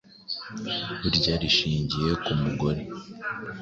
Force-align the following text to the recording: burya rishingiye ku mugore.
burya 1.01 1.33
rishingiye 1.41 2.11
ku 2.23 2.31
mugore. 2.41 2.81